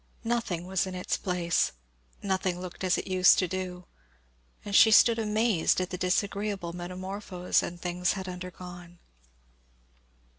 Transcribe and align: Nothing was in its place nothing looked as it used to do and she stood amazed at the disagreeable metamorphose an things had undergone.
Nothing 0.23 0.65
was 0.65 0.87
in 0.87 0.95
its 0.95 1.15
place 1.15 1.73
nothing 2.23 2.59
looked 2.59 2.83
as 2.83 2.97
it 2.97 3.05
used 3.05 3.37
to 3.37 3.47
do 3.47 3.85
and 4.65 4.75
she 4.75 4.89
stood 4.89 5.19
amazed 5.19 5.79
at 5.79 5.91
the 5.91 5.95
disagreeable 5.99 6.73
metamorphose 6.73 7.61
an 7.61 7.77
things 7.77 8.13
had 8.13 8.27
undergone. 8.27 8.97